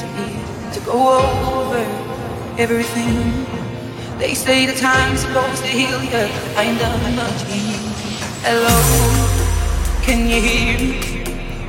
to 0.00 0.06
to 0.74 0.80
go 0.86 1.18
over 1.58 1.84
everything. 2.58 3.46
They 4.18 4.34
say 4.34 4.66
the 4.66 4.74
time's 4.74 5.20
supposed 5.20 5.62
to 5.62 5.68
heal 5.68 6.02
you, 6.02 6.10
but 6.10 6.30
I 6.56 6.64
done 6.78 7.16
much 7.16 7.40
Hello, 8.46 8.78
can 10.02 10.28
you 10.28 10.40
hear 10.40 10.78
me? 10.78 11.14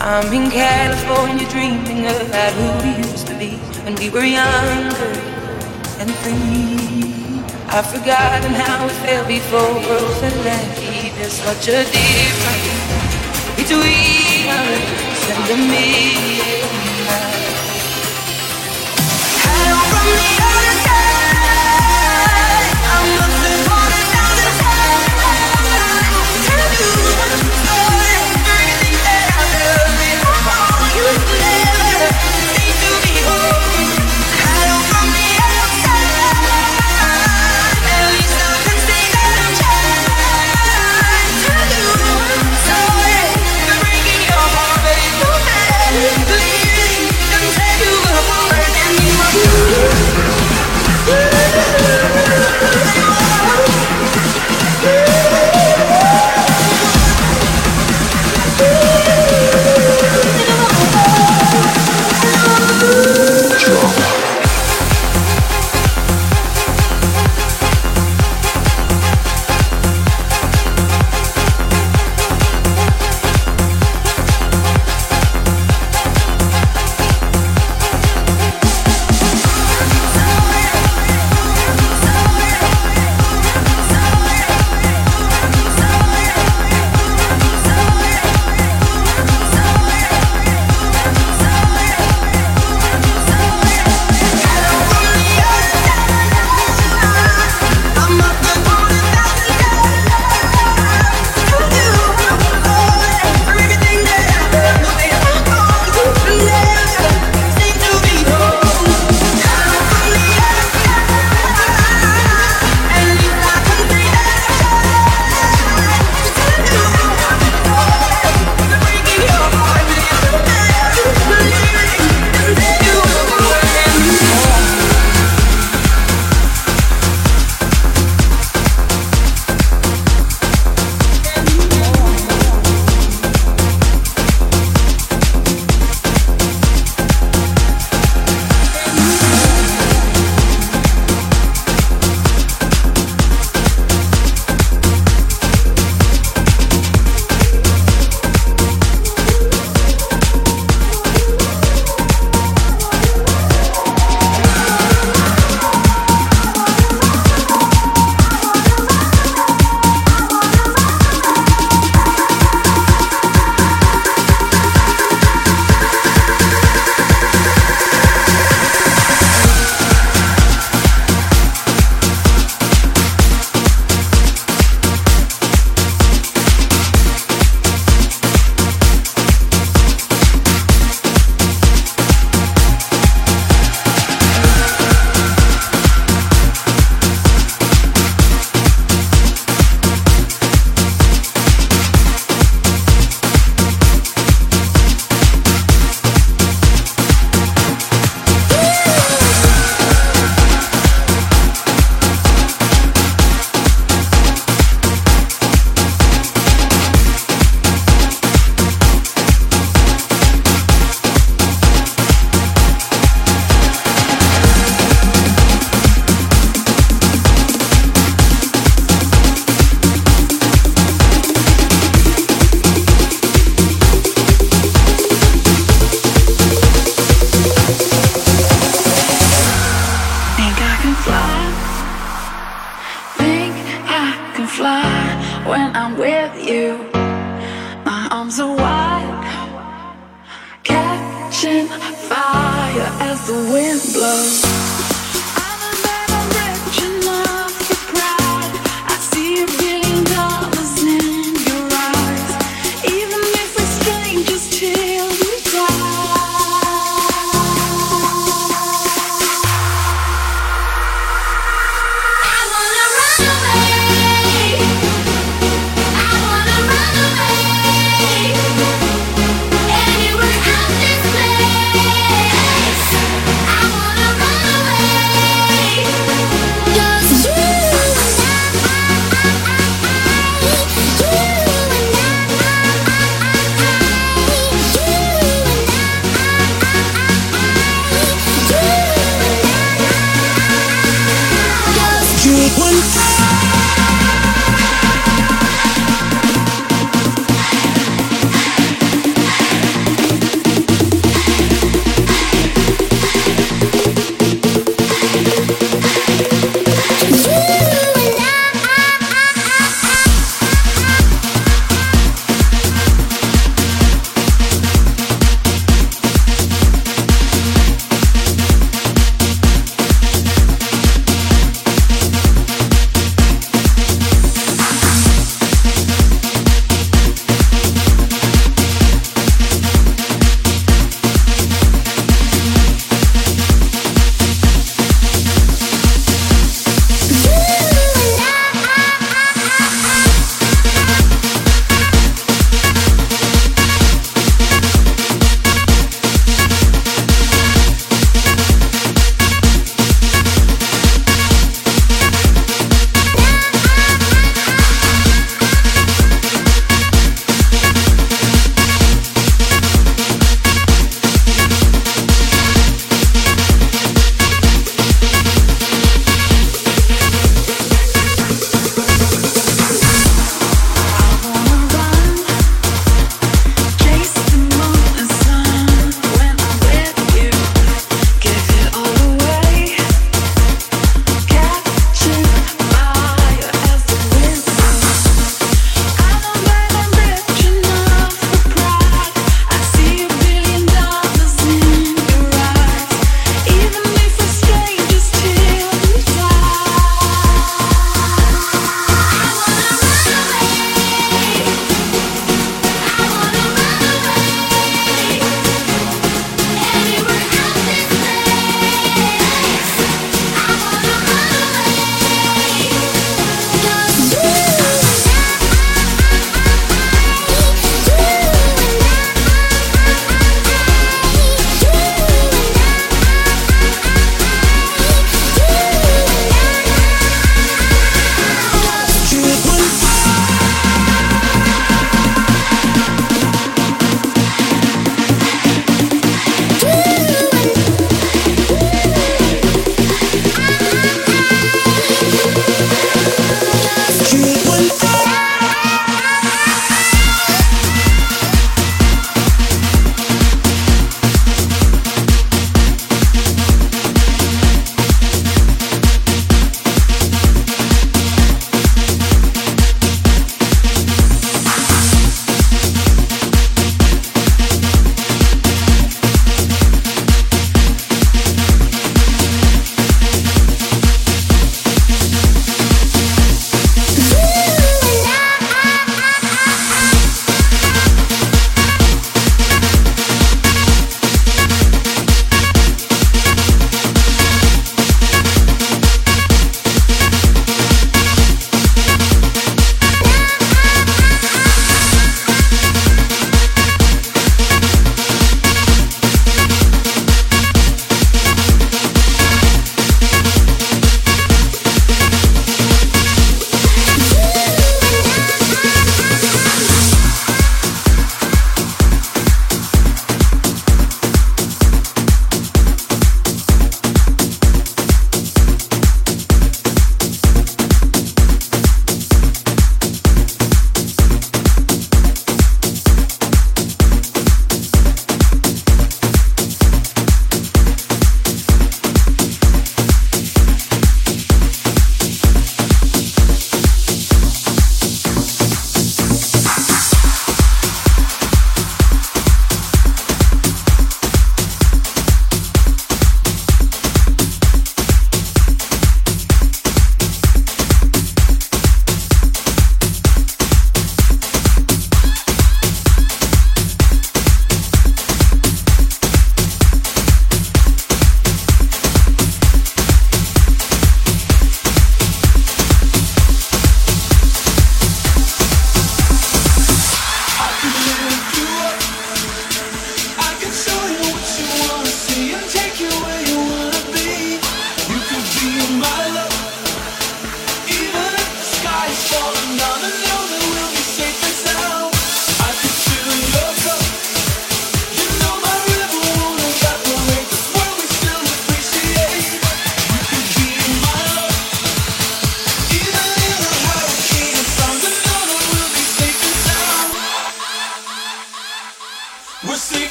I'm 0.00 0.32
in 0.32 0.50
California 0.50 1.46
dreaming 1.50 2.06
about 2.06 2.52
who 2.54 2.68
we 2.82 2.96
used 3.08 3.26
to 3.26 3.34
be 3.38 3.56
when 3.84 3.94
we 3.96 4.08
were 4.08 4.24
younger 4.24 5.12
and 6.00 6.10
free. 6.22 7.42
I've 7.68 7.86
forgotten 7.86 8.52
how 8.54 8.86
it 8.86 8.92
felt 9.04 9.28
before 9.28 9.74
growth 9.84 10.22
and 10.22 10.44
left. 10.44 10.80
There's 11.16 11.34
such 11.34 11.68
a 11.68 11.84
difference 11.84 13.00
between 13.56 14.48
us 14.48 15.30
and 15.30 15.50
a 15.50 15.56
me. 15.70 16.59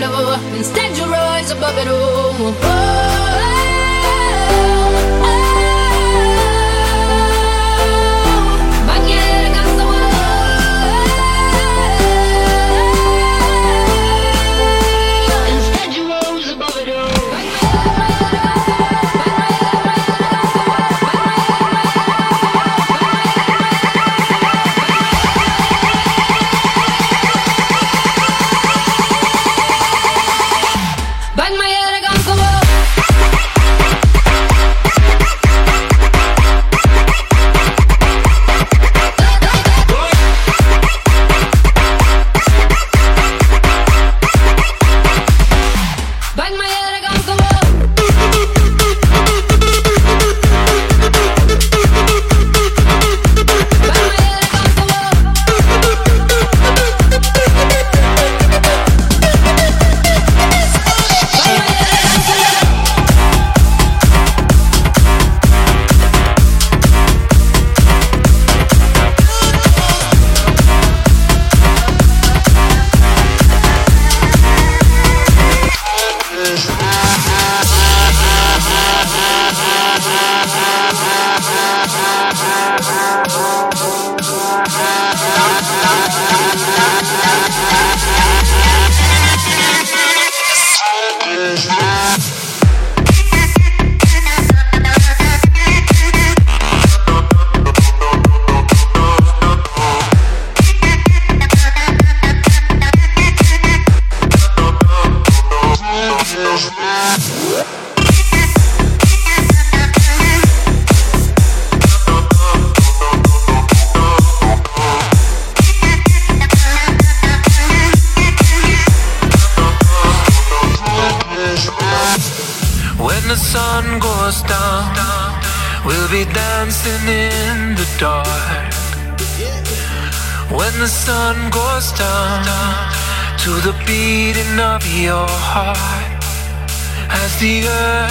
flow. 0.00 0.56
Instead, 0.56 0.96
you 0.96 1.04
rise 1.04 1.50
above 1.50 1.76
it 1.78 1.88
all. 1.88 2.79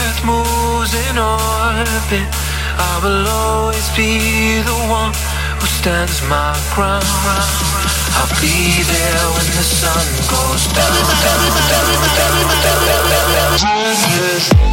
earth 0.10 0.26
moves 0.26 0.93
in 0.93 1.17
orbit, 1.17 2.30
I 2.78 3.00
will 3.04 3.28
always 3.28 3.88
be 3.95 4.62
the 4.62 4.78
one 4.89 5.13
who 5.60 5.67
stands 5.67 6.22
my 6.28 6.58
ground. 6.74 7.06
I'll 8.17 8.34
be 8.41 8.82
there 8.89 9.26
when 9.36 9.50
the 9.54 9.63
sun 9.63 10.06
goes 10.34 10.65
down. 10.74 10.89
down, 10.89 11.45
down, 12.41 12.74
down 14.58 14.69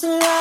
so. 0.00 0.37